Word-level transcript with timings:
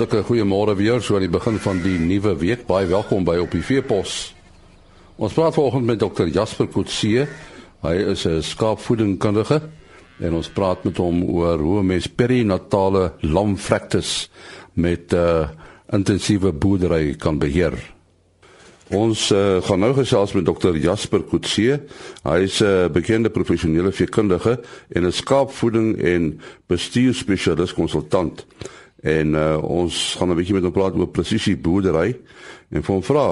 Hartlike 0.00 0.24
goeiemôre 0.24 0.72
weer 0.78 1.02
so 1.04 1.18
aan 1.18 1.26
die 1.26 1.28
begin 1.28 1.58
van 1.60 1.82
die 1.84 1.98
nuwe 2.00 2.30
week. 2.40 2.62
Baie 2.64 2.86
welkom 2.88 3.20
by 3.26 3.34
op 3.42 3.52
die 3.52 3.60
Veepos. 3.60 4.30
Ons 5.20 5.34
praat 5.36 5.52
vanoggend 5.52 5.84
met 5.84 6.00
Dr. 6.00 6.30
Jasper 6.32 6.70
Kotse. 6.72 7.26
Hy 7.84 7.92
is 8.08 8.24
'n 8.24 8.40
skaapvoedingkundige 8.40 9.60
en 10.20 10.32
ons 10.32 10.48
praat 10.48 10.84
met 10.84 10.96
hom 10.96 11.20
oor 11.24 11.58
hoe 11.58 11.82
mens 11.82 12.06
perinatale 12.08 13.12
lamvrektes 13.20 14.30
met 14.72 15.12
'n 15.12 15.16
uh, 15.16 15.48
intensiewe 15.92 16.52
boerdery 16.52 17.14
kan 17.14 17.38
beheer. 17.38 17.76
Ons 18.88 19.30
uh, 19.30 19.62
gaan 19.62 19.80
nou 19.80 19.92
gesels 19.94 20.32
met 20.32 20.44
Dr. 20.44 20.76
Jasper 20.76 21.20
Kotse. 21.22 21.80
Hy 22.24 22.38
is 22.40 22.60
'n 22.60 22.64
uh, 22.64 22.88
bekende 22.88 23.28
professionele 23.28 23.92
veekundige 23.92 24.60
en 24.88 25.04
'n 25.04 25.12
skaapvoeding 25.12 26.02
en 26.02 26.40
bestuurspesialis 26.66 27.74
konsultant 27.74 28.46
en 29.02 29.34
uh, 29.34 29.56
ons 29.64 30.14
gaan 30.18 30.28
'n 30.30 30.36
bietjie 30.36 30.54
met 30.54 30.64
hom 30.64 30.72
praat 30.72 30.96
oor 30.96 31.08
presisie 31.08 31.56
boerdery 31.56 32.16
en 32.70 32.82
vir 32.82 32.94
hom 32.94 33.02
vra 33.02 33.26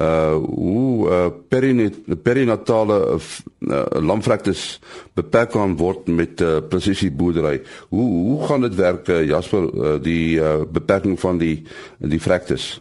uh 0.00 0.34
hoe 0.34 1.08
uh, 1.08 1.28
perinet, 1.48 1.94
perinatale 2.22 2.98
uh, 3.16 3.84
lamvrektes 4.00 4.80
beperk 5.14 5.50
kan 5.50 5.76
word 5.76 6.08
met 6.08 6.40
uh, 6.40 6.60
presisie 6.68 7.10
boerdery. 7.10 7.60
Hoe 7.88 8.08
hoe 8.10 8.46
gaan 8.46 8.60
dit 8.60 8.74
werk 8.74 9.08
uh, 9.08 9.24
Jasper 9.26 9.68
uh, 9.74 10.02
die 10.02 10.40
uh, 10.40 10.62
beperking 10.64 11.20
van 11.20 11.38
die 11.38 11.66
die 11.98 12.20
vrektes? 12.20 12.80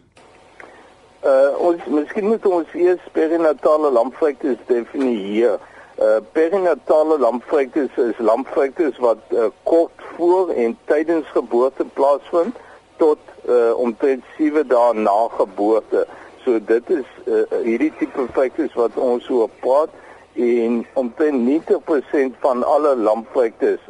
Uh 1.23 1.51
ons 1.59 1.81
miskien 1.91 2.29
moet 2.31 2.45
ons 2.45 2.67
eers 2.73 3.03
perinatale 3.11 3.91
lamvrektes 3.91 4.57
definieer. 4.67 5.59
Uh 5.99 6.19
perinatale 6.31 7.19
lamvrektes 7.19 7.97
is 7.97 8.21
lamvrektes 8.23 8.97
wat 9.03 9.19
uh, 9.35 9.49
kort 9.63 9.98
voor 10.19 10.49
en 10.49 10.77
tydens 10.85 11.27
geboorte 11.27 11.85
plaasvind 11.93 12.55
tot 12.97 13.19
uh, 13.47 13.71
omtrent 13.79 14.23
7 14.37 14.67
dae 14.67 14.93
na 14.93 15.19
geboorte. 15.37 16.03
So 16.43 16.59
dit 16.59 16.89
is 16.91 17.07
uh, 17.23 17.45
hierdie 17.63 17.93
tipe 18.01 18.25
vrektes 18.35 18.75
wat 18.75 18.97
ons 18.99 19.23
so 19.29 19.47
praat 19.63 19.95
en 20.35 20.81
omtrent 20.99 21.39
90% 21.47 22.35
van 22.43 22.65
alle 22.67 22.95
lamvrektes 22.99 23.87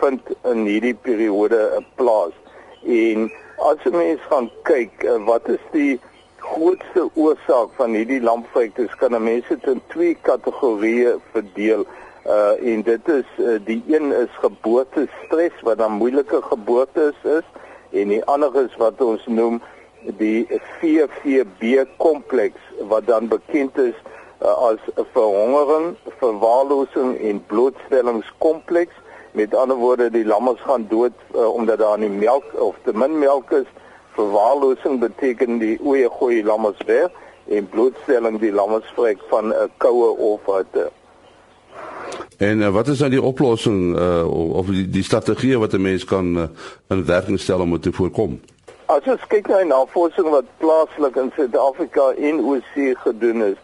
vind 0.00 0.32
in 0.48 0.64
hierdie 0.64 0.94
periode 0.94 1.60
plaas. 2.00 2.32
En 2.84 3.28
as 3.68 3.84
jy 3.84 3.92
mens 3.92 4.24
gaan 4.32 4.48
kyk 4.68 5.04
uh, 5.04 5.18
wat 5.28 5.52
is 5.52 5.68
die 5.76 5.98
grootste 6.46 7.04
oorsaak 7.20 7.76
van 7.76 7.92
hierdie 7.98 8.22
lamvrektes 8.24 8.96
kan 9.02 9.20
mense 9.20 9.52
dit 9.52 9.70
in 9.76 9.84
twee 9.92 10.16
kategorieë 10.24 11.18
verdeel 11.36 11.84
uh 12.26 12.72
en 12.72 12.82
dit 12.82 13.08
is 13.08 13.28
uh, 13.38 13.58
die 13.64 13.82
een 13.86 14.12
is 14.12 14.32
geboortestres 14.42 15.60
wat 15.62 15.78
dan 15.78 15.92
moeilike 15.92 16.42
geboortes 16.42 17.14
is 17.22 17.46
en 17.90 18.08
die 18.08 18.24
ander 18.24 18.54
is 18.64 18.76
wat 18.76 19.00
ons 19.00 19.26
noem 19.26 19.60
die 20.18 20.46
VVB 20.80 21.84
kompleks 21.96 22.60
wat 22.88 23.06
dan 23.06 23.28
bekend 23.28 23.78
is 23.78 23.94
uh, 24.42 24.52
as 24.70 24.78
verhongering, 25.12 25.96
verwaarlosing 26.18 27.18
en 27.18 27.44
blootstellingskompleks. 27.46 28.94
Met 29.32 29.54
ander 29.54 29.76
woorde, 29.76 30.10
die 30.10 30.24
lammes 30.24 30.60
gaan 30.60 30.86
dood 30.88 31.12
uh, 31.34 31.48
omdat 31.48 31.78
daar 31.78 31.98
nie 31.98 32.10
melk 32.10 32.44
of 32.60 32.76
te 32.84 32.92
min 32.92 33.18
melk 33.18 33.50
is. 33.50 33.68
Verwaarlosing 34.16 35.00
beteken 35.00 35.58
die 35.58 35.78
oeye 35.84 36.10
gooi 36.10 36.44
lammes 36.44 36.78
weg 36.86 37.12
en 37.48 37.68
blootstelling 37.68 38.40
die 38.40 38.52
lammes 38.52 38.86
vrek 38.96 39.20
van 39.28 39.52
'n 39.52 39.70
koue 39.76 40.16
of 40.16 40.48
'n 40.48 40.88
En 42.36 42.58
uh, 42.58 42.68
wat 42.68 42.88
is 42.88 42.98
dan 42.98 43.10
die 43.10 43.22
oplossing 43.22 43.98
uh, 43.98 44.52
of 44.52 44.66
die, 44.66 44.88
die 44.88 45.02
strategie 45.02 45.58
wat 45.58 45.72
'n 45.72 45.80
mens 45.80 46.04
kan 46.04 46.36
uh, 46.36 46.42
in 46.88 47.04
werking 47.04 47.40
stel 47.40 47.60
om 47.60 47.70
dit 47.70 47.82
te 47.82 47.92
voorkom? 47.92 48.40
As 48.86 49.00
ons 49.06 49.26
kyk 49.26 49.46
na 49.46 49.62
navorsing 49.62 50.28
wat 50.28 50.44
plaaslik 50.58 51.16
in 51.16 51.32
Suid-Afrika 51.36 52.12
en 52.12 52.40
oorsee 52.40 52.96
gedoen 52.96 53.42
is, 53.42 53.56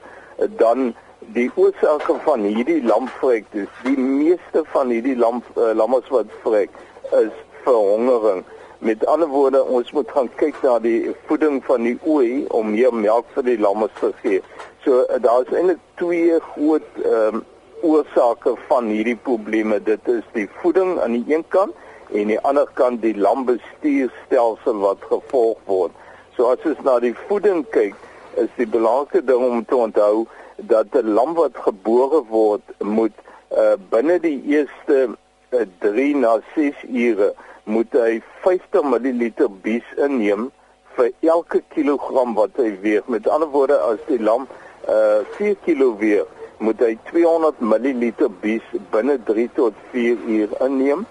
dan 0.57 0.95
die 1.19 1.51
oorsake 1.55 2.17
van 2.25 2.41
hierdie 2.41 2.85
lamvrek, 2.85 3.45
dus 3.51 3.69
die 3.83 3.99
meeste 3.99 4.65
van 4.73 4.89
hierdie 4.89 5.17
lam 5.17 5.43
uh, 5.57 5.71
lammes 5.75 6.09
wat 6.09 6.27
vrek 6.43 6.71
is 7.11 7.33
verhongering. 7.63 8.45
Met 8.79 9.07
ander 9.07 9.29
woorde, 9.29 9.65
ons 9.65 9.93
moet 9.93 10.11
gaan 10.11 10.31
kyk 10.35 10.57
na 10.63 10.79
die 10.79 11.13
voeding 11.27 11.61
van 11.65 11.83
die 11.83 11.99
ooi 12.03 12.45
om 12.49 12.73
meer 12.73 12.95
melk 12.95 13.29
vir 13.37 13.43
die 13.53 13.59
lammes 13.59 13.93
te 14.01 14.11
gee. 14.23 14.41
So 14.85 15.05
uh, 15.05 15.21
daar 15.23 15.45
is 15.45 15.55
eintlik 15.55 15.79
twee 15.95 16.41
groot 16.55 16.89
ehm 17.05 17.35
um, 17.35 17.45
oorsake 17.83 18.55
van 18.69 18.89
hierdie 18.91 19.17
probleme. 19.17 19.79
Dit 19.83 20.09
is 20.09 20.25
die 20.33 20.49
voeding 20.61 20.99
aan 21.01 21.13
die 21.19 21.35
een 21.35 21.45
kant 21.49 21.75
en 22.13 22.31
die 22.33 22.41
ander 22.41 22.69
kant 22.79 23.03
die 23.03 23.15
lambestuurstelsel 23.17 24.81
wat 24.83 25.05
gevolg 25.11 25.59
word. 25.67 25.93
So 26.37 26.51
as 26.53 26.65
ons 26.69 26.81
na 26.87 26.99
die 27.03 27.15
voeding 27.27 27.65
kyk, 27.75 27.97
is 28.41 28.51
die 28.57 28.69
belangrike 28.69 29.25
ding 29.29 29.45
om 29.45 29.65
te 29.65 29.77
onthou 29.77 30.27
dat 30.57 30.95
'n 30.95 31.15
lam 31.17 31.35
wat 31.35 31.57
gebore 31.57 32.23
word 32.29 32.63
moet 32.81 33.17
uh, 33.51 33.77
binne 33.91 34.19
die 34.21 34.41
eerste 34.47 35.09
uh, 35.51 35.67
3 35.79 36.17
na 36.17 36.41
6 36.55 36.85
ure 36.89 37.33
moet 37.65 37.93
hy 37.93 38.23
50 38.45 38.83
ml 38.83 39.49
bies 39.63 39.89
inneem 39.97 40.51
vir 40.97 41.11
elke 41.21 41.63
kilogram 41.75 42.35
wat 42.35 42.57
hy 42.57 42.73
weeg. 42.81 43.07
Met 43.07 43.29
ander 43.29 43.49
woorde, 43.49 43.79
as 43.79 44.01
die 44.09 44.21
lam 44.21 44.47
uh, 44.89 45.25
4 45.39 45.57
kg 45.65 45.93
weeg, 45.99 46.27
moet 46.63 46.83
hy 46.85 46.93
200 47.11 47.59
ml 47.61 48.29
bies 48.43 48.67
binne 48.95 49.17
3 49.27 49.49
tot 49.57 49.75
4 49.95 50.29
uur 50.37 50.55
inneem 50.67 51.03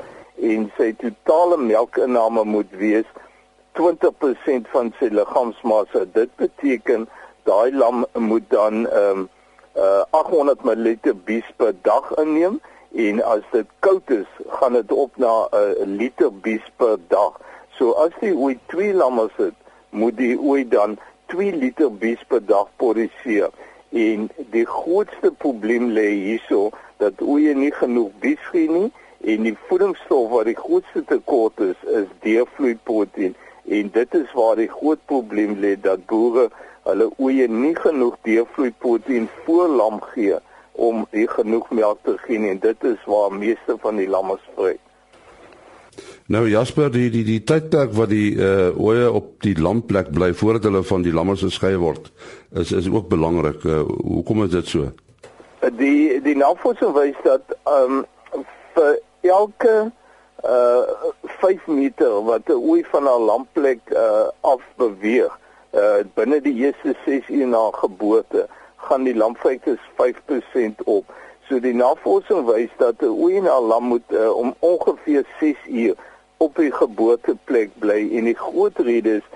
en 0.52 0.70
sy 0.78 0.94
totale 1.02 1.58
melkinname 1.60 2.46
moet 2.48 2.72
wees 2.80 3.10
20% 3.80 4.70
van 4.72 4.92
sy 5.00 5.12
liggaamsmassa. 5.12 6.06
Dit 6.16 6.32
beteken 6.40 7.08
daai 7.48 7.72
lam 7.76 8.06
moet 8.30 8.48
dan 8.54 8.86
ehm 8.88 9.24
um, 9.24 9.30
uh, 9.76 10.04
800 10.12 10.64
ml 10.68 11.16
bies 11.28 11.48
per 11.60 11.74
dag 11.88 12.12
inneem 12.24 12.60
en 12.92 13.22
as 13.24 13.44
dit 13.52 13.68
koud 13.80 14.12
is, 14.12 14.28
gaan 14.60 14.74
dit 14.80 14.92
op 14.92 15.18
na 15.18 15.48
'n 15.52 15.56
uh, 15.56 15.88
liter 16.00 16.32
bies 16.32 16.64
per 16.76 16.98
dag. 17.08 17.40
So 17.78 17.92
as 17.92 18.12
jy 18.22 18.32
ooit 18.32 18.60
2 18.68 18.94
lamme 18.94 19.30
het, 19.36 19.56
moet 19.90 20.20
jy 20.20 20.38
ooit 20.38 20.72
dan 20.72 21.00
2 21.26 21.52
liter 21.56 21.92
bies 21.92 22.24
per 22.28 22.46
dag 22.46 22.68
produseer. 22.76 23.50
En 23.91 24.29
die 24.50 24.66
grootste 24.66 25.31
probleem 25.31 25.90
lê 25.91 26.09
hierso 26.09 26.69
dat 26.97 27.22
oeye 27.22 27.53
nie 27.53 27.72
genoeg 27.75 28.12
bies 28.24 28.44
gee 28.52 28.69
nie 28.69 28.91
en 29.34 29.47
die 29.47 29.56
voedingsstof 29.68 30.29
wat 30.31 30.47
die 30.47 30.57
grootste 30.57 31.03
tekort 31.09 31.59
is 31.59 31.81
is 32.02 32.07
deurvloeiproteïen 32.25 33.35
en 33.79 33.90
dit 33.97 34.16
is 34.19 34.31
waar 34.38 34.56
die 34.56 34.69
groot 34.72 35.02
probleem 35.12 35.57
lê 35.66 35.74
dat 35.88 36.06
boere 36.12 36.47
hulle 36.88 37.09
oeye 37.19 37.47
nie 37.47 37.75
genoeg 37.75 38.16
deurvloeiproteïen 38.28 39.28
voor 39.44 39.68
lam 39.81 40.00
gee 40.13 40.40
om 40.72 41.03
genoeg 41.12 41.69
melk 41.81 42.00
te 42.08 42.16
gee 42.23 42.47
en 42.53 42.63
dit 42.63 42.88
is 42.94 43.03
waar 43.06 43.34
meeste 43.34 43.78
van 43.84 44.00
die 44.00 44.08
lamme 44.08 44.38
vrek. 44.53 44.79
Nou 46.31 46.46
Jasper, 46.47 46.88
die 46.92 47.09
die 47.12 47.25
die 47.28 47.42
tydperk 47.44 47.92
wat 47.97 48.08
die 48.14 48.38
uh 48.40 48.72
oeye 48.80 49.09
op 49.12 49.34
die 49.44 49.52
lamplek 49.59 50.14
bly 50.16 50.30
voordat 50.40 50.64
hulle 50.69 50.80
van 50.88 51.03
die 51.03 51.12
lamme 51.12 51.34
geskei 51.36 51.74
word, 51.80 52.06
is 52.62 52.69
is 52.72 52.86
ook 52.88 53.09
belangrik. 53.12 53.66
Uh, 53.68 53.81
hoekom 53.84 54.46
is 54.46 54.53
dit 54.53 54.70
so? 54.72 54.86
Die 55.80 56.22
die 56.24 56.36
navorsing 56.40 56.94
wys 56.96 57.18
dat 57.25 57.52
um 57.68 58.06
vir 58.78 58.94
elke 59.28 59.74
uh 60.47 61.09
5 61.41 61.68
meter 61.68 62.22
wat 62.30 62.47
'n 62.47 62.62
ooi 62.70 62.86
van 62.94 63.09
'n 63.12 63.25
lamplek 63.28 63.91
uh 63.91 64.30
af 64.53 64.64
beweeg, 64.80 65.36
uh 65.75 66.00
binne 66.16 66.40
die 66.40 66.56
eerste 66.64 66.96
6 67.06 67.28
ure 67.28 67.50
na 67.56 67.66
geboorte, 67.82 68.47
gaan 68.78 69.03
die 69.03 69.16
lampvrektes 69.16 69.84
5% 70.00 70.79
op. 70.85 71.11
So 71.50 71.59
die 71.59 71.76
navorsing 71.76 72.47
wys 72.47 72.72
dat 72.78 73.03
'n 73.03 73.11
ooi 73.11 73.41
na 73.41 73.59
lam 73.59 73.84
moet 73.84 74.08
uh, 74.16 74.32
om 74.32 74.56
ongeveer 74.59 75.28
6 75.40 75.67
ure 75.67 75.97
op 76.41 76.58
die 76.58 76.72
geboorteplek 76.73 77.73
bly 77.84 78.02
en 78.17 78.28
die 78.29 78.38
groot 78.38 78.79
rede 78.88 79.20
is 79.22 79.29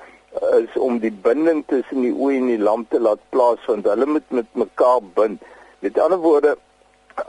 is 0.58 0.78
om 0.78 1.00
die 1.00 1.12
binding 1.12 1.64
tussen 1.68 2.02
die 2.04 2.14
ooi 2.14 2.38
en 2.38 2.50
die 2.50 2.60
lam 2.60 2.86
te 2.90 3.00
laat 3.00 3.22
plaasvind. 3.32 3.88
Hulle 3.88 4.06
moet 4.06 4.32
met 4.36 4.48
mekaar 4.52 5.04
bind. 5.16 5.44
Met 5.80 6.00
ander 6.00 6.20
woorde, 6.20 6.58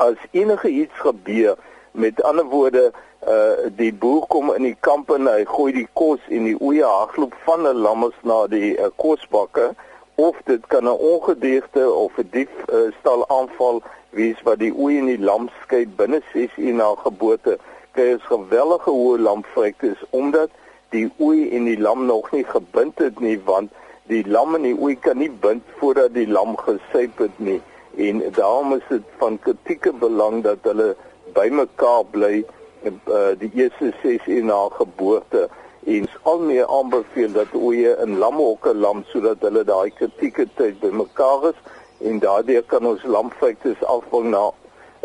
as 0.03 0.19
enige 0.31 0.69
iets 0.69 1.03
gebeur, 1.05 1.55
met 1.93 2.23
ander 2.23 2.49
woorde, 2.51 2.91
uh 3.27 3.71
die 3.79 3.93
boer 3.95 4.27
kom 4.31 4.53
in 4.55 4.67
die 4.67 4.77
kamp 4.87 5.11
en 5.11 5.27
hy 5.27 5.45
gooi 5.49 5.73
die 5.75 5.87
kos 5.99 6.23
en 6.31 6.45
die 6.47 6.57
oeye 6.61 6.85
hardloop 6.85 7.35
van 7.47 7.67
'n 7.67 7.83
lammes 7.87 8.19
na 8.23 8.47
die 8.47 8.75
uh, 8.79 8.91
kosbakke 9.03 9.71
of 10.15 10.37
dit 10.45 10.67
kan 10.67 10.85
'n 10.85 11.01
ongedierte 11.13 11.91
of 11.93 12.19
'n 12.19 12.29
dief 12.31 12.53
uh, 12.69 12.93
stal 13.01 13.25
aanval 13.29 13.83
wees 14.11 14.43
wat 14.43 14.59
die 14.59 14.73
oeye 14.73 14.99
en 14.99 15.11
die 15.11 15.25
lam 15.31 15.49
skei 15.63 15.87
binne 15.87 16.21
6 16.33 16.59
ure 16.59 16.73
na 16.73 16.95
geboorte 17.03 17.59
kry 17.97 18.13
ons 18.13 18.29
gewellige 18.29 18.93
hoë 18.93 19.19
lampvrektes 19.25 20.05
omdat 20.17 20.53
die 20.93 21.07
ooi 21.19 21.49
en 21.57 21.65
die 21.69 21.79
lam 21.81 22.05
nog 22.07 22.29
nie 22.35 22.45
gebind 22.45 23.01
het 23.01 23.21
nie 23.25 23.39
want 23.49 23.73
die 24.11 24.23
lam 24.29 24.55
en 24.55 24.67
die 24.69 24.77
ooi 24.77 24.95
kan 25.03 25.19
nie 25.19 25.31
bind 25.43 25.65
voordat 25.81 26.13
die 26.15 26.29
lam 26.29 26.55
gesuip 26.61 27.19
het 27.19 27.39
nie. 27.43 27.59
En 27.97 28.21
daarom 28.37 28.75
is 28.77 28.85
dit 28.89 29.03
van 29.19 29.39
kritieke 29.43 29.93
belang 29.93 30.43
dat 30.45 30.63
hulle 30.69 30.93
bymekaar 31.35 32.05
bly 32.13 32.45
uh, 32.85 33.33
die 33.41 33.51
eerste 33.55 33.93
6 34.03 34.27
uur 34.27 34.45
na 34.45 34.61
geboorte. 34.77 35.49
En 35.87 36.07
al 36.23 36.39
meer 36.39 36.69
aanbeveel 36.69 37.33
dat 37.33 37.55
ooe 37.55 37.97
in 38.05 38.19
lamhokke 38.19 38.75
lam 38.75 39.03
sodat 39.11 39.43
hulle 39.43 39.65
daai 39.65 39.91
kritieke 39.99 40.47
tyd 40.55 40.79
bymekaar 40.85 41.49
is. 41.51 41.59
En 42.05 42.21
daardeur 42.23 42.63
kan 42.71 42.87
ons 42.87 43.03
lamvektes 43.03 43.83
afbring 43.85 44.31
na 44.31 44.45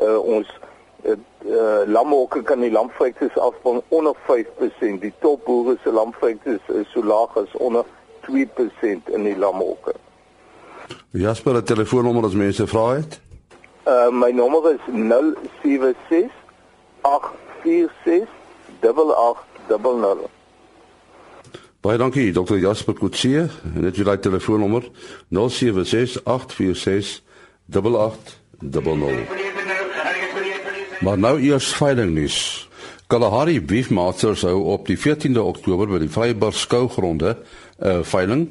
uh, 0.04 0.20
ons 0.20 0.52
uh, 1.04 1.16
uh, 1.46 1.88
lamhokke 1.88 2.44
kan 2.44 2.60
die 2.60 2.72
lamvektes 2.72 3.38
afbring 3.38 3.82
onder 3.88 4.16
5%. 4.28 5.00
Die 5.00 5.14
topboere 5.20 5.78
se 5.84 5.92
lamvektes 5.92 6.60
is 6.68 6.92
so 6.92 7.04
laag 7.04 7.38
as 7.38 7.52
onder 7.54 7.86
2% 8.30 9.12
in 9.16 9.24
die 9.24 9.38
lamhokke. 9.38 9.94
Jasper, 11.12 11.56
'n 11.56 11.64
telefoonnommer 11.64 12.26
as 12.26 12.34
mense 12.34 12.68
vra 12.68 12.94
het. 12.94 13.20
Uh 13.88 14.10
my 14.12 14.32
nommer 14.32 14.74
is 14.74 14.80
076 15.64 16.32
846 17.02 18.28
8800. 18.80 20.30
Baie 21.82 21.98
dankie 21.98 22.32
Dr. 22.32 22.58
Jasper 22.58 22.94
Kutsie. 22.94 23.48
Net 23.74 23.96
jy 23.98 24.04
daai 24.06 24.20
telefoonnommer 24.20 24.86
076 25.30 26.24
846 26.24 27.24
8800. 27.74 29.51
Maar 31.02 31.18
nou 31.18 31.40
eers 31.42 31.74
veiling 31.74 32.12
nuus. 32.14 32.68
Kalahari 33.10 33.62
Beef 33.62 33.90
Masters 33.90 34.44
hou 34.46 34.60
op 34.70 34.86
die 34.86 34.98
14de 35.00 35.42
Oktober 35.42 35.90
by 35.90 35.98
die 36.04 36.10
Vryburg 36.14 36.54
skougronde 36.56 37.32
'n 37.32 37.40
uh, 37.88 37.90
eh, 37.90 38.04
veiling 38.06 38.44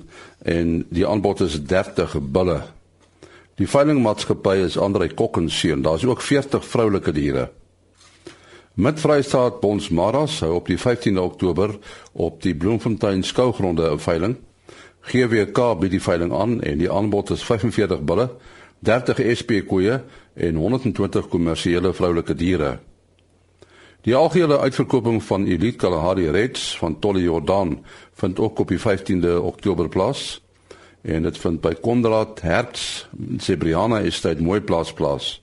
en 0.43 0.87
die 0.91 1.06
aanbod 1.06 1.41
is 1.41 1.62
30 1.62 2.17
bulle. 2.20 2.62
Die 3.55 3.69
veilingmaatskappy 3.69 4.56
is 4.67 4.79
Andre 4.79 5.08
Kokkenseun. 5.14 5.82
Daar's 5.82 6.05
ook 6.05 6.23
40 6.23 6.64
vroulike 6.64 7.12
diere. 7.12 7.50
Met 8.75 9.00
Vrystaat 9.00 9.61
Bonsmaras 9.61 10.41
hou 10.41 10.55
op 10.55 10.67
die 10.67 10.79
15de 10.79 11.20
Oktober 11.20 11.79
op 12.12 12.43
die 12.43 12.55
Bloemfontein 12.55 13.23
skougronde 13.23 13.91
'n 13.93 13.99
veiling. 13.99 14.37
GWK 15.00 15.79
bied 15.81 15.91
die 15.91 16.02
veiling 16.02 16.32
aan 16.32 16.61
en 16.62 16.79
die 16.79 16.91
aanbod 16.91 17.31
is 17.31 17.44
45 17.44 18.02
bulle, 18.02 18.31
30 18.81 19.21
SP 19.38 19.61
koeie 19.69 20.00
en 20.35 20.55
120 20.56 21.29
kommersiële 21.29 21.93
vroulike 21.93 22.35
diere. 22.35 22.79
Die 24.00 24.15
algehele 24.17 24.59
uitverkoping 24.59 25.23
van 25.23 25.44
Elite 25.47 25.77
Kalahari 25.77 26.31
Reds 26.31 26.79
van 26.79 26.99
Tolle 26.99 27.21
Jordan 27.23 27.85
vind 28.12 28.38
ook 28.38 28.59
op 28.59 28.69
die 28.69 28.81
15de 28.81 29.37
Oktober 29.43 29.88
plaas 29.88 30.41
en 31.03 31.23
dit 31.23 31.38
vind 31.38 31.61
by 31.61 31.75
Konrad 31.81 32.41
Hertz 32.41 33.06
Sebriana 33.37 34.00
Estate 34.00 34.43
mooi 34.43 34.61
plaas 34.61 34.93
plaas. 34.93 35.43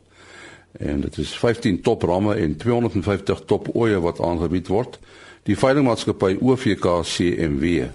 En 0.78 1.02
dit 1.02 1.18
is 1.18 1.38
15 1.38 1.82
top 1.82 2.02
ramme 2.02 2.36
en 2.36 2.58
250 2.58 3.42
top 3.46 3.76
oeye 3.76 4.00
wat 4.00 4.22
aangebied 4.22 4.68
word. 4.68 5.00
Die 5.44 5.58
veilingmaatskappy 5.58 6.38
OVK 6.42 6.86
CMW. 7.02 7.88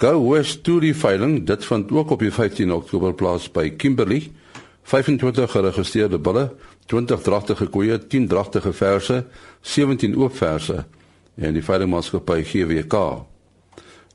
Go 0.00 0.16
West 0.30 0.62
to 0.64 0.78
die 0.80 0.94
veiling, 0.96 1.42
dit 1.44 1.64
vind 1.68 1.90
ook 1.92 2.14
op 2.14 2.22
die 2.24 2.30
15 2.32 2.70
Oktober 2.72 3.12
plaas 3.12 3.50
by 3.52 3.66
Kimberley. 3.76 4.30
25 4.88 5.50
geregistreerde 5.52 6.16
bulle 6.18 6.46
20 6.88 7.20
dragtige 7.20 7.66
koeie, 7.68 7.98
10 8.00 8.28
dragtige 8.30 8.72
verse, 8.72 9.18
17 9.60 10.16
oop 10.16 10.32
verse 10.38 10.86
en 11.36 11.52
die 11.52 11.64
veilingmaatskappy 11.64 12.38
GWK. 12.48 13.02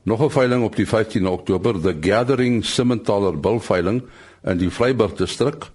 Nog 0.02 0.26
'n 0.26 0.30
veiling 0.30 0.64
op 0.64 0.74
die 0.76 0.88
15 0.88 1.26
Oktober, 1.26 1.80
the 1.80 1.94
Gathering 2.00 2.64
Simmentaler 2.64 3.40
Bulveiling 3.40 4.02
in 4.42 4.58
die 4.58 4.70
Vryburg 4.70 5.14
distrik. 5.14 5.70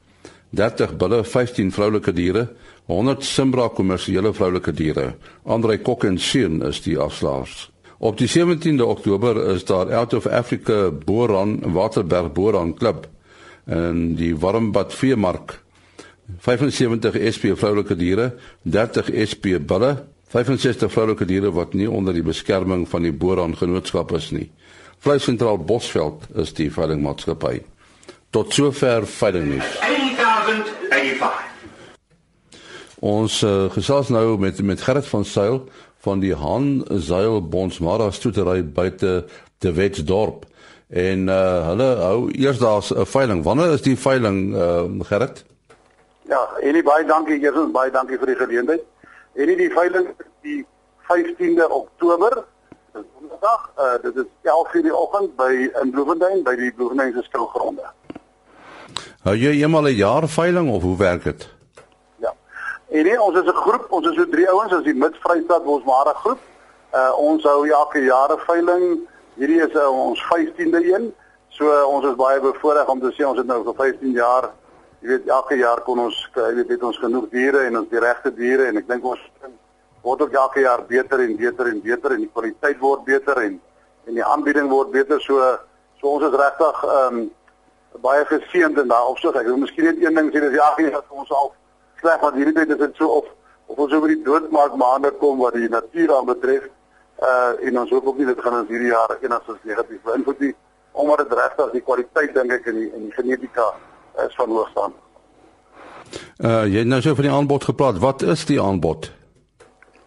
30 0.50 0.98
bulle, 0.98 1.24
15 1.24 1.72
vroulike 1.72 2.14
diere, 2.14 2.50
100 2.86 3.24
Simbra 3.24 3.68
kommersiële 3.68 4.34
vroulike 4.34 4.74
diere. 4.74 5.16
Andre 5.44 5.78
Kok 5.78 6.04
en 6.04 6.20
Seun 6.20 6.62
is 6.64 6.82
die 6.82 7.00
afslaers. 7.00 7.72
Op 8.02 8.18
die 8.18 8.30
17de 8.30 8.82
Oktober 8.82 9.38
is 9.54 9.66
daar 9.66 9.94
Out 9.94 10.14
of 10.14 10.26
Africa 10.26 10.90
Boran 11.06 11.60
Waterberg 11.74 12.32
Boran 12.32 12.74
Klub 12.74 13.08
in 13.66 14.16
die 14.16 14.38
Warmbad 14.38 14.94
Veemark 14.94 15.62
75 16.40 17.14
SP 17.36 17.54
vroulike 17.54 17.96
diere, 17.96 18.32
30 18.62 19.12
SP 19.30 19.46
bulle, 19.62 19.92
65 20.34 20.90
vroulike 20.92 21.28
diere 21.30 21.52
wat 21.54 21.76
nie 21.78 21.90
onder 21.90 22.18
die 22.18 22.26
beskerming 22.26 22.88
van 22.90 23.06
die 23.06 23.14
Boran 23.14 23.54
genootskap 23.58 24.16
is 24.18 24.32
nie. 24.34 24.48
Vleis 24.98 25.30
sentraal 25.30 25.62
Bosveld 25.62 26.26
is 26.42 26.56
die 26.58 26.72
veilingmaatskappy. 26.74 27.60
Tot 28.34 28.50
sover 28.54 29.06
veiling 29.06 29.46
nuus. 29.54 29.78
8085. 29.86 31.48
Ons 33.02 33.44
uh, 33.46 33.70
gesels 33.74 34.10
nou 34.10 34.40
met 34.42 34.58
met 34.66 34.82
Gerrit 34.82 35.06
van 35.14 35.26
Sail 35.26 35.62
van 36.02 36.20
die 36.20 36.34
Han 36.36 36.86
Sail 36.90 37.42
Bonsmara 37.42 38.12
stoetery 38.12 38.64
buite 38.64 39.26
te 39.58 39.72
Wetsdorp. 39.72 40.46
En 40.90 41.28
uh, 41.30 41.68
hulle 41.68 41.90
hou 42.02 42.32
eers 42.32 42.60
daar's 42.60 42.92
'n 42.92 43.06
veiling. 43.06 43.44
Wanneer 43.44 43.74
is 43.74 43.82
die 43.82 43.98
veiling 43.98 44.56
uh, 44.56 44.84
Gerrit? 45.08 45.46
Ja, 46.28 46.50
Elie 46.60 46.84
baie 46.84 47.06
dankie. 47.06 47.40
Eerstens 47.40 47.72
baie 47.72 47.92
dankie 47.92 48.18
vir 48.18 48.28
die 48.28 48.36
geleentheid. 48.36 48.84
Elie 49.34 49.56
die 49.56 49.72
veiling 49.72 50.08
die 50.42 50.66
15de 51.08 51.70
Oktober. 51.70 52.44
Dis 52.94 53.08
Woensdag. 53.20 53.72
Uh 53.78 54.02
dit 54.04 54.16
is 54.16 54.30
11:00 54.44 54.82
die 54.82 54.96
oggend 54.96 55.36
by 55.36 55.72
in 55.82 55.92
Bloemfontein 55.92 56.44
by 56.44 56.56
die 56.56 56.72
Bloemfontein 56.72 57.14
se 57.14 57.24
skoolgronde. 57.30 57.88
Hou 59.24 59.36
jy 59.36 59.62
eenmal 59.62 59.88
'n 59.88 59.96
jaar 59.96 60.28
veiling 60.28 60.70
of 60.70 60.82
hoe 60.84 60.98
werk 60.98 61.24
dit? 61.24 61.50
Ja. 62.92 62.98
Elie, 62.98 63.22
ons 63.22 63.38
is 63.38 63.48
'n 63.48 63.62
groep, 63.64 63.88
ons 63.90 64.08
is 64.08 64.16
so 64.16 64.28
drie 64.28 64.50
ouens, 64.50 64.72
ons 64.72 64.86
is 64.86 64.94
die 64.94 65.00
Mid-Vrystaat 65.00 65.64
Bosmara 65.64 66.14
groep. 66.14 66.40
Uh 66.94 67.12
ons 67.18 67.44
hou 67.44 67.68
elke 67.68 68.04
jaar 68.04 68.32
'n 68.34 68.40
veiling. 68.40 69.08
Hierdie 69.36 69.62
is 69.62 69.74
uh, 69.74 69.90
ons 69.90 70.20
15de 70.30 70.84
een. 70.84 71.14
So 71.50 71.66
uh, 71.66 71.88
ons 71.88 72.06
is 72.06 72.16
baie 72.16 72.40
bevoorreg 72.40 72.88
om 72.88 73.00
te 73.00 73.12
sê 73.16 73.24
ons 73.24 73.38
het 73.38 73.48
nou 73.48 73.64
vir 73.64 73.74
15 73.76 74.12
jaar 74.12 74.52
jy 75.02 75.08
weet 75.08 75.28
elke 75.34 75.58
jaar 75.58 75.82
kon 75.82 76.00
ons 76.00 76.18
jy 76.36 76.54
weet 76.60 76.76
het 76.76 76.84
ons 76.86 77.00
genoeg 77.02 77.30
diere 77.34 77.66
en 77.66 77.80
ons 77.80 77.90
die 77.90 78.00
regte 78.00 78.32
diere 78.38 78.68
en 78.70 78.78
ek 78.78 78.88
dink 78.90 79.06
ons 79.06 79.22
word 80.06 80.22
ook 80.22 80.36
elke 80.38 80.62
jaar 80.62 80.84
beter 80.86 81.24
en 81.24 81.34
beter 81.38 81.72
en 81.72 81.80
beter 81.82 82.14
en 82.14 82.22
die 82.22 82.30
kwaliteit 82.34 82.80
word 82.80 83.06
beter 83.08 83.42
en 83.42 83.58
en 84.10 84.18
die 84.18 84.26
aanbieding 84.26 84.70
word 84.70 84.92
beter 84.94 85.22
so 85.22 85.40
so 86.02 86.14
ons 86.18 86.28
is 86.28 86.38
regtig 86.44 86.84
ehm 86.86 87.18
um, 87.22 87.24
baie 88.02 88.22
geseënd 88.30 88.78
in 88.80 88.94
daai 88.94 89.10
opsig 89.10 89.36
ek 89.36 89.50
wil 89.50 89.58
miskien 89.64 89.90
net 89.90 90.04
een 90.04 90.16
ding 90.16 90.30
sê 90.32 90.44
dis 90.46 90.54
ja 90.60 90.70
ons 91.10 91.34
al 91.40 91.52
sleg 92.02 92.26
wat 92.26 92.38
hierdie 92.40 92.56
tyd 92.58 92.74
is 92.76 92.82
dit 92.82 93.00
so 93.00 93.08
of 93.22 93.30
of 93.72 93.80
ons 93.86 93.94
oor 93.94 94.08
die 94.12 94.24
doodmaak 94.26 94.76
maande 94.76 95.12
kom 95.22 95.40
wat 95.40 95.56
die 95.56 95.70
natuur 95.70 96.16
aan 96.18 96.28
betref 96.34 96.68
uh 97.22 97.54
en 97.68 97.80
ons 97.84 97.94
hoop 97.94 98.12
ook 98.12 98.18
nie 98.18 98.28
dit 98.32 98.42
gaan 98.42 98.60
ons 98.60 98.74
hierdie 98.74 98.92
jaar 98.92 99.16
enigstens 99.22 99.64
negatief 99.70 100.04
beïnvloed 100.10 100.44
nie 100.48 100.54
omdat 100.92 101.24
dit 101.24 101.38
regtig 101.38 101.72
die 101.72 101.86
kwaliteit 101.88 102.34
dink 102.36 102.52
ek 102.52 102.68
in 102.74 102.80
die 102.82 102.90
in 102.92 103.08
die 103.08 103.16
genetika 103.16 103.72
is 104.26 104.36
van 104.36 104.50
hoogstand. 104.50 104.96
Uh 106.44 106.66
jy 106.68 106.84
het 106.84 106.88
nou 106.92 107.02
so 107.02 107.16
van 107.16 107.28
die 107.28 107.34
aanbod 107.34 107.64
gepraat. 107.64 108.00
Wat 108.04 108.22
is 108.22 108.46
die 108.46 108.60
aanbod? 108.62 109.12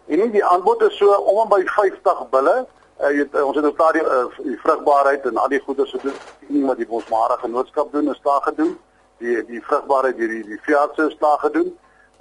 En 0.05 0.21
nie 0.21 0.31
die 0.35 0.45
aanbod 0.45 0.83
is 0.85 0.97
so 0.97 1.15
om 1.31 1.41
en 1.43 1.49
by 1.49 1.61
50 1.65 2.25
bulle. 2.33 2.55
Uh, 3.01 3.09
jy 3.11 3.23
het, 3.25 3.33
uh, 3.35 3.43
ons 3.43 3.57
het 3.57 3.65
ook 3.65 3.77
daar 3.77 3.97
die, 3.97 4.03
uh, 4.03 4.43
die 4.45 4.59
vrugbaarheid 4.61 5.25
en 5.27 5.39
al 5.41 5.49
die 5.51 5.59
goeie 5.65 5.85
so 5.89 5.99
doen 6.03 6.67
wat 6.69 6.77
die 6.79 6.87
bosmare 6.87 7.35
genootskap 7.41 7.91
doen 7.91 8.11
is 8.13 8.21
daar 8.23 8.43
gedoen. 8.45 8.77
Die 9.23 9.41
die 9.49 9.63
vrugbaarheid 9.65 10.21
hierdie 10.21 10.43
die 10.47 10.61
veeartse 10.67 11.09
is 11.09 11.17
daar 11.19 11.41
gedoen. 11.41 11.73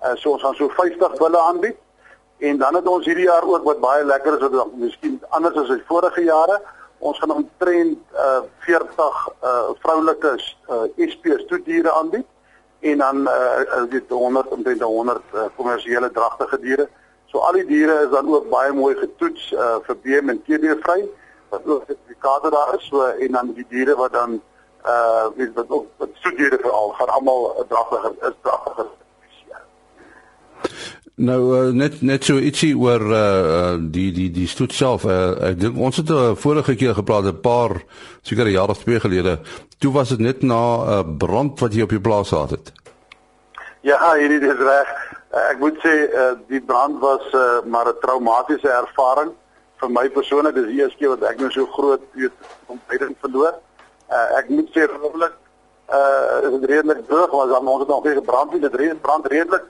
Uh, 0.05 0.13
so 0.21 0.31
ons 0.37 0.43
gaan 0.43 0.55
so 0.55 0.69
50 0.69 1.17
bulle 1.19 1.41
aanbied. 1.41 1.77
En 2.39 2.59
dan 2.59 2.75
het 2.75 2.87
ons 2.87 3.07
hierdie 3.07 3.25
jaar 3.25 3.47
ook 3.49 3.65
wat 3.65 3.81
baie 3.81 4.05
lekker 4.05 4.35
is 4.37 4.49
wat 4.49 4.75
miskien 4.77 5.21
anders 5.29 5.57
as 5.57 5.71
die 5.71 5.85
vorige 5.89 6.25
jare 6.25 6.61
ons 6.99 7.19
gaan 7.19 7.35
omtrent 7.35 7.99
uh 8.17 8.43
40 8.67 9.29
uh 9.43 9.71
vroulike 9.85 10.33
uh 10.69 11.09
SP 11.13 11.37
stoediere 11.45 11.93
aanbied 11.93 12.27
en 12.81 12.99
dan 12.99 13.29
uh 13.29 13.85
dit 13.91 14.09
100 14.09 14.49
omtrent 14.49 14.83
100 14.83 15.21
uh, 15.35 15.45
kommersiële 15.57 16.11
dragtige 16.11 16.61
diere. 16.61 16.89
So 17.27 17.39
al 17.39 17.61
die 17.61 17.67
diere 17.67 18.01
is 18.05 18.11
dan 18.11 18.29
ook 18.35 18.49
baie 18.49 18.73
mooi 18.73 18.95
getoets 18.97 19.53
uh 19.53 19.77
vir 19.87 20.01
BM 20.03 20.35
en 20.35 20.43
TB 20.49 20.77
vry 20.85 21.01
wat 21.49 21.67
ook 21.67 21.85
sertifikate 21.87 22.51
daar 22.51 22.75
is 22.79 22.89
so 22.89 23.05
en 23.05 23.33
dan 23.33 23.53
die 23.55 23.67
diere 23.69 23.97
wat 24.01 24.13
dan 24.13 24.41
uh 24.85 25.27
weet 25.37 25.55
wat 25.55 25.71
ook 25.71 26.09
stoediere 26.21 26.59
veral 26.61 26.93
gaan 26.99 27.17
almal 27.19 27.67
dragtige 27.69 28.15
is 28.21 28.37
dragtige 28.43 28.87
Nou 31.15 31.41
uh, 31.55 31.71
net 31.71 32.01
net 32.03 32.25
so 32.27 32.41
ietsie 32.43 32.73
oor 32.75 33.03
uh, 33.07 33.77
die 33.79 34.09
die 34.11 34.31
die 34.35 34.49
stoet 34.51 34.73
self. 34.75 35.05
Uh, 35.07 35.53
ek 35.53 35.61
dink 35.63 35.77
ons 35.79 36.01
het 36.01 36.11
'n 36.11 36.13
uh, 36.13 36.35
vorige 36.35 36.75
keer 36.75 36.95
gepraat 36.95 37.25
'n 37.31 37.41
paar 37.41 37.85
seker 38.23 38.49
jare 38.51 38.75
of 38.75 38.83
twee 38.83 38.99
gelede. 39.01 39.39
Toe 39.79 39.93
was 39.93 40.09
dit 40.09 40.19
net 40.19 40.43
na 40.43 40.59
'n 40.59 40.89
uh, 40.91 41.17
brand 41.19 41.61
wat 41.61 41.75
jy 41.75 41.83
op 41.83 41.91
jou 41.91 42.01
plaas 42.01 42.29
gehad 42.29 42.51
het. 42.51 42.73
Ja, 43.81 44.15
hierdie 44.17 44.43
is 44.43 44.59
reg. 44.59 44.91
Uh, 45.31 45.51
ek 45.51 45.59
moet 45.59 45.79
sê 45.79 46.11
uh, 46.11 46.35
die 46.49 46.61
brand 46.61 46.99
was 46.99 47.23
uh, 47.33 47.63
maar 47.65 47.87
'n 47.87 48.01
traumatiese 48.01 48.69
ervaring 48.69 49.31
vir 49.77 49.91
my 49.91 50.09
persoonlik. 50.09 50.55
Dis 50.55 50.67
die 50.67 50.81
eerste 50.83 50.99
keer 50.99 51.15
wat 51.15 51.23
ek 51.23 51.39
nou 51.39 51.51
so 51.51 51.67
groot 51.67 52.03
weet 52.13 52.35
ontbyting 52.67 53.15
verloor. 53.21 53.55
Uh, 54.11 54.39
ek 54.39 54.49
moet 54.49 54.69
sê 54.75 54.83
redelik 54.91 55.35
uh 55.95 56.43
is 56.43 56.67
redelik 56.67 57.07
droog 57.07 57.31
was 57.31 57.55
aan 57.55 57.67
ons 57.67 57.81
het 57.81 57.89
nog 57.89 58.05
nie 58.05 58.15
gebrand 58.15 58.53
nie. 58.53 58.61
Dit 58.61 59.01
brand 59.01 59.27
redelik 59.27 59.63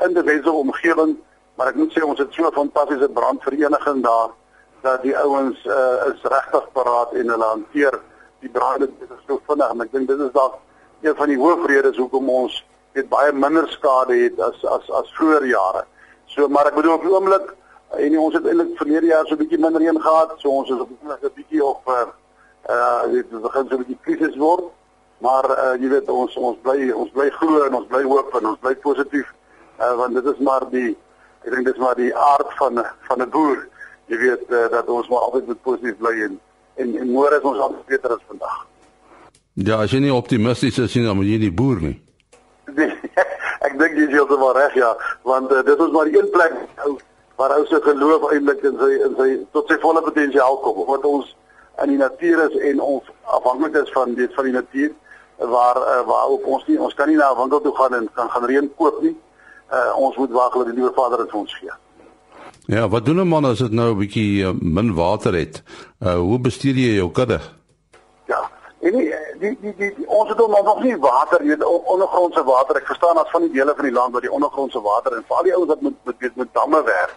in 0.00 0.14
die 0.14 0.22
Wesel 0.22 0.58
omgewing, 0.58 1.16
maar 1.54 1.66
ek 1.66 1.74
moet 1.74 1.92
sê 1.92 2.02
ons 2.02 2.18
het 2.18 2.32
so 2.32 2.46
'n 2.46 2.52
fantastiese 2.52 3.08
brandvereniging 3.08 4.02
daar 4.02 4.30
dat 4.82 5.02
die 5.02 5.16
ouens 5.18 5.64
uh, 5.64 6.12
is 6.12 6.22
regtig 6.22 6.72
paraat 6.72 7.12
en 7.12 7.28
hulle 7.28 7.44
hanteer 7.44 8.00
die 8.40 8.50
brande 8.50 8.88
so 9.26 9.40
vinnig 9.46 9.70
en 9.70 9.80
ek 9.80 9.92
dink 9.92 10.08
dit 10.08 10.20
is 10.20 10.32
dalk 10.34 10.58
een 11.02 11.16
van 11.16 11.28
die 11.28 11.38
hoofredes 11.38 11.96
hoekom 11.96 12.28
ons 12.30 12.64
weet 12.92 13.08
baie 13.08 13.32
minder 13.32 13.68
skade 13.68 14.16
het 14.24 14.40
as 14.40 14.64
as 14.64 14.90
as 14.90 15.12
vroeër 15.16 15.46
jare. 15.46 15.84
So 16.26 16.48
maar 16.48 16.66
ek 16.66 16.74
bedoel 16.74 16.94
op 16.94 17.06
die 17.06 17.14
oomblik 17.14 17.54
en 17.98 18.18
ons 18.18 18.34
het 18.34 18.46
eintlik 18.46 18.76
verlede 18.80 19.06
jaar 19.06 19.26
so 19.26 19.34
'n 19.34 19.42
bietjie 19.44 19.58
minder 19.58 19.82
een 19.82 20.00
gehad, 20.00 20.34
so 20.38 20.48
ons 20.48 20.70
is 20.70 20.80
op 20.80 20.90
'n 20.90 21.30
bietjie 21.34 21.64
op 21.64 21.88
uh 21.88 22.06
uh 22.70 23.02
dit 23.12 23.30
begin 23.30 23.68
so 23.68 23.74
'n 23.74 23.84
bietjie 23.84 23.98
krisis 24.02 24.36
word. 24.36 24.64
Maar 25.18 25.44
uh 25.50 25.74
jy 25.80 25.88
weet 25.88 26.08
ons 26.08 26.36
ons 26.36 26.58
bly 26.62 26.90
ons 26.90 27.10
bly 27.10 27.30
glo 27.30 27.62
en 27.62 27.74
ons 27.74 27.86
bly 27.86 28.02
hoop 28.02 28.34
en 28.34 28.46
ons 28.46 28.58
bly 28.58 28.74
positief 28.74 29.34
uh 29.80 29.94
want 29.96 30.14
dit 30.14 30.26
is 30.34 30.38
maar 30.38 30.64
die 30.70 30.96
ek 31.44 31.50
dink 31.50 31.64
dit 31.64 31.74
is 31.74 31.80
maar 31.80 31.94
die 31.94 32.16
aard 32.16 32.50
van 32.58 32.84
van 33.08 33.22
'n 33.22 33.30
boer. 33.30 33.68
Jy 34.06 34.18
weet 34.18 34.44
uh, 34.48 34.68
dat 34.70 34.88
ons 34.88 35.08
maar 35.08 35.18
altyd 35.18 35.46
moet 35.46 35.62
positief 35.62 35.96
bly 35.96 36.14
en 36.28 36.40
en, 36.76 36.96
en 36.96 37.08
môre 37.08 37.36
is 37.36 37.48
ons 37.48 37.58
altyd 37.58 37.86
beter 37.86 38.10
as 38.10 38.24
vandag. 38.26 38.66
Ja, 39.54 39.82
as 39.82 39.92
jy 39.92 40.00
nie 40.00 40.14
optimisties 40.14 40.78
is 40.78 40.94
nie, 40.94 41.04
dan 41.04 41.16
moet 41.16 41.28
jy 41.28 41.38
nie 41.38 41.52
boer 41.52 41.80
nie. 41.80 41.96
Nee, 42.72 42.92
ek 43.66 43.78
dink 43.78 43.98
jy 43.98 44.06
is 44.08 44.14
heeltemal 44.16 44.54
reg 44.56 44.74
ja, 44.74 44.94
want 45.28 45.52
uh, 45.52 45.62
dit 45.66 45.80
is 45.80 45.92
maar 45.92 46.08
een 46.08 46.30
plek 46.32 46.54
ou 46.86 46.96
waar 47.36 47.56
ou 47.56 47.66
se 47.66 47.80
geloof 47.82 48.30
eintlik 48.30 48.62
in 48.68 48.76
sy 48.80 48.90
in 49.06 49.14
sy 49.18 49.28
tot 49.56 49.68
sy 49.68 49.78
volle 49.82 50.02
potensiaal 50.04 50.58
kom. 50.64 50.84
Want 50.88 51.04
ons 51.08 51.36
in 51.82 51.94
die 51.94 52.00
natuur 52.00 52.44
is 52.46 52.58
en 52.70 52.80
ons 52.80 53.08
afhanklik 53.38 53.76
is 53.82 53.92
van 53.92 54.14
dit 54.14 54.34
van 54.34 54.48
die 54.48 54.56
natuur 54.56 54.92
waar 55.52 55.76
uh, 55.76 56.00
waar 56.06 56.28
ook 56.28 56.46
ons 56.46 56.66
nie 56.68 56.78
ons 56.78 56.94
kan 56.94 57.08
nie 57.08 57.16
na 57.16 57.32
'n 57.32 57.38
winkel 57.40 57.60
toe 57.60 57.74
gaan 57.76 57.94
en 57.94 58.08
kan 58.14 58.30
gaan 58.30 58.44
reën 58.44 58.70
koop 58.76 59.02
nie. 59.02 59.16
Uh, 59.72 59.96
ons 59.96 60.16
moet 60.16 60.30
wag 60.30 60.52
dat 60.52 60.66
die 60.68 60.74
liewe 60.74 60.92
Vader 60.94 61.22
dit 61.22 61.30
vir 61.30 61.40
ons 61.40 61.54
gee. 61.56 61.72
Ja, 62.66 62.88
wat 62.88 63.04
doen 63.04 63.20
'n 63.20 63.28
man 63.28 63.44
as 63.44 63.58
dit 63.58 63.72
nou 63.72 63.90
'n 63.92 63.98
bietjie 63.98 64.44
uh, 64.44 64.52
min 64.60 64.94
water 64.94 65.34
het? 65.34 65.62
Uh 66.00 66.14
hoe 66.14 66.38
bestuur 66.38 66.74
jy 66.74 66.94
jou 66.94 67.10
kudde? 67.10 67.40
Ja, 68.26 68.50
en 68.80 68.92
die 68.92 69.14
die 69.40 69.56
die, 69.60 69.74
die, 69.76 69.94
die 69.96 70.08
ons 70.08 70.28
het 70.28 70.38
nog 70.38 70.82
nie 70.82 70.96
water, 70.96 71.40
jy 71.42 71.48
weet 71.56 71.64
ondergrondse 71.64 72.44
water. 72.44 72.76
Ek 72.76 72.86
verstaan 72.86 73.14
dat 73.14 73.30
van 73.30 73.40
die 73.40 73.52
dele 73.52 73.72
van 73.74 73.84
die 73.84 73.92
land 73.92 74.12
waar 74.12 74.20
die 74.20 74.32
ondergrondse 74.32 74.80
water 74.80 75.16
en 75.16 75.24
veral 75.26 75.42
die 75.42 75.54
ouens 75.54 75.68
wat 75.68 75.80
met 75.80 75.94
met 76.04 76.20
met, 76.20 76.36
met 76.36 76.52
damme 76.52 76.82
werk, 76.82 77.16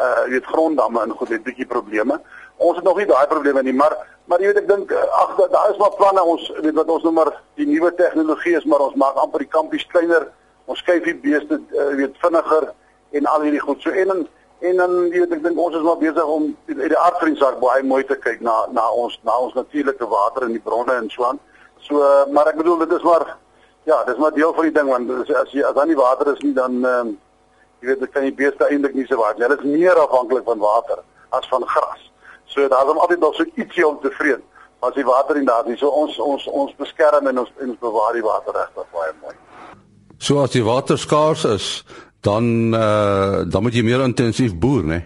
uh 0.00 0.24
jy 0.26 0.30
weet 0.30 0.52
gronddamme 0.54 1.02
en 1.02 1.10
goed 1.10 1.28
het 1.28 1.42
bietjie 1.42 1.66
probleme. 1.66 2.20
Ons 2.56 2.76
het 2.76 2.84
nog 2.84 2.96
nie 2.96 3.06
daai 3.06 3.26
probleme 3.26 3.62
nie, 3.62 3.74
maar 3.74 3.96
maar 4.24 4.40
jy 4.40 4.46
weet 4.46 4.62
ek 4.62 4.68
dink 4.68 4.92
ag 4.92 5.36
daar 5.50 5.70
is 5.70 5.78
maar 5.78 5.94
planne 5.96 6.22
ons 6.22 6.52
weet 6.60 6.74
wat 6.74 6.88
ons 6.88 7.02
nou 7.02 7.12
maar 7.12 7.32
die 7.54 7.66
nuwe 7.66 7.94
tegnologie 7.94 8.56
is, 8.56 8.64
maar 8.64 8.80
ons 8.80 8.94
maak 8.94 9.14
amper 9.14 9.38
die 9.38 9.54
kampies 9.58 9.86
kleiner. 9.86 10.28
Ons 10.70 10.78
skuif 10.78 11.04
die 11.04 11.18
beeste 11.24 11.58
uh, 11.58 11.88
weet 11.98 12.18
vinniger 12.22 12.70
en 13.12 13.26
al 13.26 13.44
hierdie 13.46 13.60
goed. 13.60 13.82
So 13.82 13.90
en 13.90 14.10
en 14.10 14.28
en 14.62 14.76
dan 14.76 14.92
weet 15.10 15.32
ek 15.34 15.42
dink 15.42 15.58
ons 15.58 15.74
is 15.74 15.82
maar 15.82 15.98
besig 15.98 16.28
om 16.30 16.44
uit 16.68 16.90
die 16.92 16.98
aardvriendsak 16.98 17.58
baie 17.62 17.82
mooi 17.82 18.04
te 18.06 18.14
kyk 18.14 18.44
na 18.46 18.54
na 18.70 18.84
ons 18.94 19.18
na 19.26 19.34
ons 19.42 19.56
natuurlike 19.58 20.06
water 20.06 20.46
in 20.46 20.54
die 20.54 20.62
bronne 20.62 20.94
en 20.94 21.10
so 21.10 21.26
aan. 21.26 21.40
So 21.88 21.98
maar 22.30 22.52
ek 22.52 22.60
bedoel 22.60 22.84
dit 22.84 22.94
is 22.98 23.02
maar 23.02 23.26
ja, 23.90 24.04
dis 24.06 24.20
maar 24.22 24.34
deel 24.38 24.54
van 24.54 24.68
die 24.68 24.76
ding 24.78 24.88
want 24.92 25.10
as, 25.18 25.34
as 25.42 25.56
as 25.58 25.74
dan 25.74 25.90
nie 25.90 25.98
water 25.98 26.32
is 26.34 26.44
nie 26.46 26.54
dan 26.54 26.78
um, 26.86 27.12
jy 27.82 27.90
weet 27.90 28.06
dit 28.06 28.14
kan 28.14 28.28
die 28.28 28.36
beeste 28.38 28.68
eintlik 28.68 28.94
nie 28.94 29.06
se 29.10 29.18
waard 29.18 29.38
nie. 29.38 29.48
Hulle 29.48 29.58
is 29.58 29.80
meer 29.82 29.98
afhanklik 29.98 30.46
van 30.46 30.62
water 30.62 31.02
as 31.34 31.48
van 31.50 31.66
gras. 31.74 32.10
So 32.46 32.68
daar's 32.68 32.90
om 32.90 33.02
altyd 33.02 33.18
nog 33.18 33.34
so 33.34 33.46
ietsie 33.54 33.86
om 33.88 33.98
te 34.00 34.14
vreet. 34.14 34.44
As 34.82 34.94
die 34.94 35.06
water 35.06 35.38
nie 35.38 35.46
daar 35.46 35.66
is, 35.70 35.82
so 35.82 35.90
ons 35.90 36.18
ons 36.22 36.46
ons 36.46 36.74
beskerm 36.78 37.26
en 37.26 37.42
ons 37.42 37.50
en 37.58 37.74
ons 37.74 37.82
bewaar 37.82 38.14
die 38.14 38.26
water 38.26 38.54
regtig 38.54 38.94
baie 38.94 39.14
mooi. 39.22 39.41
So 40.22 40.38
as 40.38 40.52
die 40.54 40.62
water 40.62 40.98
skaars 40.98 41.42
is, 41.44 41.64
dan 42.22 42.44
uh, 42.78 43.42
dan 43.50 43.64
moet 43.66 43.74
jy 43.74 43.82
meer 43.82 44.04
intensief 44.06 44.52
boer, 44.54 44.84
né? 44.86 45.00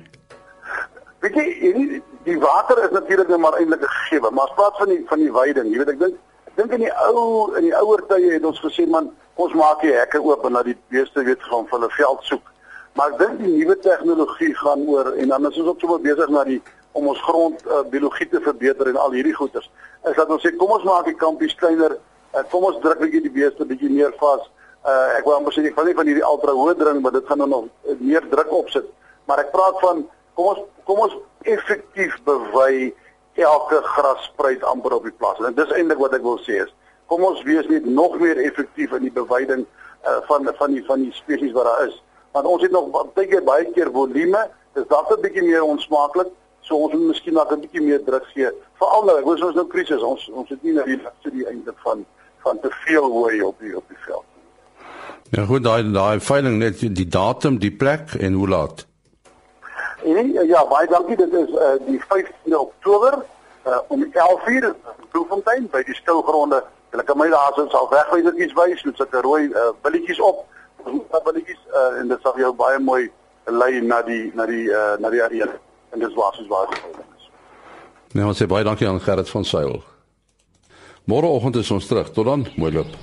Weet 1.25 1.39
jy, 1.41 1.45
die, 1.73 2.01
die 2.27 2.37
water 2.43 2.83
is 2.85 2.93
natuurlik 2.93 3.31
net 3.33 3.41
maar 3.41 3.55
eintlik 3.57 3.81
'n 3.81 3.95
gegewe, 3.95 4.29
maar 4.31 4.45
as 4.45 4.57
plaas 4.59 4.77
van 4.77 4.91
die 4.93 4.99
van 5.09 5.23
die 5.25 5.31
weiding, 5.33 5.71
jy 5.73 5.79
weet 5.81 5.93
ek 5.95 6.03
dink 6.03 6.19
ek 6.51 6.59
dink 6.61 6.75
in 6.77 6.85
die 6.85 6.93
ou 7.07 7.49
in 7.57 7.65
die 7.65 7.73
ouer 7.79 8.03
tye 8.11 8.35
het 8.35 8.45
ons 8.45 8.61
gesê 8.61 8.85
man, 8.85 9.09
ons 9.41 9.55
maak 9.57 9.81
die 9.81 9.95
hekke 9.95 10.21
oop 10.21 10.45
en 10.45 10.59
dat 10.59 10.69
die 10.69 10.77
beeste 10.93 11.25
weet 11.25 11.47
gaan 11.49 11.65
vir 11.71 11.79
hulle 11.79 11.91
veld 11.97 12.21
soek. 12.29 12.53
Maar 12.93 13.15
ek 13.15 13.19
dink 13.23 13.41
die 13.41 13.55
nuwe 13.55 13.77
tegnologie 13.87 14.53
gaan 14.55 14.85
oor 14.85 15.15
en 15.15 15.33
dan 15.33 15.49
is 15.49 15.57
ons 15.57 15.71
ook 15.73 15.81
sommer 15.81 16.01
besig 16.05 16.29
na 16.29 16.45
die 16.45 16.61
om 16.93 17.09
ons 17.09 17.23
grond 17.25 17.65
uh, 17.65 17.81
biologie 17.89 18.29
te 18.29 18.41
verbeter 18.41 18.93
en 18.93 19.01
al 19.01 19.17
hierdie 19.17 19.37
goeters. 19.41 19.71
Is 20.05 20.21
dat 20.21 20.29
ons 20.29 20.45
sê 20.45 20.53
kom 20.61 20.77
ons 20.77 20.85
maak 20.85 21.09
die 21.09 21.17
kampies 21.17 21.57
kleiner, 21.57 21.97
uh, 22.37 22.45
kom 22.53 22.69
ons 22.69 22.77
druk 22.85 23.01
bietjie 23.01 23.25
die 23.25 23.33
beeste 23.41 23.65
bietjie 23.65 23.89
meer 23.97 24.13
vas 24.21 24.45
uh, 24.87 25.17
ek 25.19 25.27
wou 25.27 25.35
amper 25.37 25.55
sê 25.55 25.65
ek 25.67 25.79
wil 25.79 25.89
nie 25.89 25.97
van 25.99 26.09
hierdie 26.11 26.27
ultra 26.27 26.55
hoë 26.55 26.77
dring 26.79 27.01
maar 27.03 27.15
dit 27.17 27.27
gaan 27.27 27.43
nou 27.43 27.49
nog 27.51 27.99
meer 27.99 28.25
druk 28.31 28.53
opsit. 28.55 28.87
Maar 29.27 29.43
ek 29.43 29.53
praat 29.55 29.81
van 29.83 30.05
kom 30.39 30.53
ons 30.53 30.63
kom 30.87 31.03
ons 31.03 31.17
effektief 31.51 32.15
bewy 32.27 32.93
elke 33.43 33.81
grasspruit 33.97 34.63
amper 34.65 34.95
op 34.97 35.07
die 35.09 35.17
plaas. 35.19 35.41
En 35.45 35.57
dis 35.57 35.73
eintlik 35.75 36.01
wat 36.01 36.15
ek 36.17 36.25
wil 36.27 36.39
sê 36.47 36.63
is 36.65 36.75
kom 37.11 37.23
ons 37.23 37.43
wees 37.47 37.69
net 37.71 37.85
nog 37.87 38.17
meer 38.19 38.39
effektief 38.43 38.95
in 38.97 39.07
die 39.07 39.15
bewyding 39.15 39.63
uh, 40.07 40.21
van 40.31 40.49
van 40.59 40.75
die 40.75 40.85
van 40.87 41.05
die 41.05 41.15
spesies 41.15 41.55
wat 41.57 41.69
daar 41.71 41.87
is. 41.87 41.99
Want 42.37 42.51
ons 42.51 42.63
het 42.63 42.75
nog 42.75 42.91
baie 42.95 43.29
keer 43.31 43.45
baie 43.47 43.69
keer 43.75 43.93
volume 43.95 44.47
dis 44.79 44.89
dalk 44.93 45.11
'n 45.11 45.23
bietjie 45.23 45.47
meer 45.47 45.65
onsmaaklik 45.65 46.31
so 46.67 46.77
ons 46.77 46.95
moet 46.95 47.15
miskien 47.15 47.35
nog 47.35 47.51
'n 47.51 47.61
bietjie 47.61 47.83
meer 47.83 48.05
druk 48.05 48.27
gee. 48.35 48.51
Veral 48.79 49.05
nou 49.05 49.19
ek 49.19 49.27
weet 49.27 49.45
ons 49.51 49.55
nou 49.55 49.67
krisis 49.67 50.03
ons 50.03 50.31
ons 50.31 50.49
het 50.49 50.63
nie 50.63 50.73
nou 50.79 50.87
die 50.87 51.01
studie 51.21 51.47
eintlik 51.47 51.79
van 51.83 52.07
van 52.47 52.61
te 52.61 52.71
veel 52.87 53.11
hooi 53.11 53.43
op 53.43 53.59
die 53.59 53.77
op 53.77 53.85
die 53.89 54.03
veld 54.07 54.36
Ja 55.31 55.45
goed, 55.45 55.65
daai 55.65 55.91
daai 55.91 56.21
veiling 56.21 56.59
net 56.59 56.81
die 56.81 57.09
datum, 57.09 57.59
die 57.59 57.71
plek 57.71 58.15
en 58.21 58.33
hoe 58.33 58.49
laat. 58.49 58.87
En 60.05 60.33
ja, 60.47 60.67
baie 60.71 60.87
dankie. 60.87 61.17
Dit 61.17 61.33
is 61.33 61.51
uh, 61.51 61.73
die 61.87 61.99
15de 61.99 62.59
Oktober 62.59 63.19
uh, 63.67 63.79
om 63.89 64.05
11:00 64.05 64.53
in 64.53 64.75
Bloemfontein 65.11 65.69
by 65.71 65.83
die 65.83 65.95
skougronde. 65.95 66.63
Hulle 66.91 67.05
kan 67.05 67.19
my 67.19 67.29
daar 67.29 67.53
sou 67.55 67.67
sal 67.71 67.89
wegwysertjies 67.91 68.55
wys 68.55 68.85
met 68.87 68.97
sulke 68.97 69.21
rooi 69.21 69.49
uh, 69.49 69.73
billetjies 69.83 70.21
op. 70.21 70.45
Ons 70.87 71.03
billetjies 71.25 71.63
uh, 71.73 71.99
en 72.01 72.09
dit 72.09 72.23
sal 72.23 72.39
jou 72.39 72.53
baie 72.55 72.79
mooi 72.79 73.11
lei 73.51 73.81
na 73.83 74.03
die 74.07 74.31
na 74.35 74.47
die 74.47 74.69
uh, 74.71 74.95
na 75.03 75.11
die 75.11 75.23
area. 75.23 75.51
En 75.91 75.99
dis 75.99 76.15
waar 76.15 76.35
soos 76.39 76.49
waar 76.49 76.71
is. 76.71 77.31
Nee, 78.15 78.25
ons 78.25 78.39
sê 78.39 78.47
baie 78.47 78.65
dankie 78.65 78.89
aan 78.89 79.03
Gerrit 79.03 79.31
van 79.31 79.45
Sail. 79.45 79.83
Môreoggend 81.07 81.57
is 81.57 81.71
ons 81.71 81.87
terug. 81.87 82.11
Tot 82.15 82.27
dan, 82.27 82.47
mooi 82.57 82.73
loop. 82.73 82.95